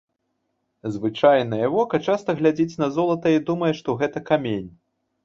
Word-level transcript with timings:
Звычайнае 0.93 1.67
вока 1.75 1.99
часта 2.13 2.35
глядзіць 2.39 2.79
на 2.85 2.87
золата 2.97 3.27
і 3.37 3.43
думае, 3.51 3.71
што 3.81 3.97
гэта 4.01 4.25
камень. 4.31 4.65